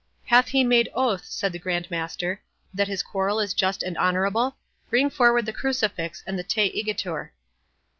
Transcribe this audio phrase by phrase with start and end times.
[0.25, 2.41] "Hath he made oath," said the Grand Master,
[2.73, 4.55] "that his quarrel is just and honourable?
[4.89, 7.29] Bring forward the Crucifix and the 'Te igitur'."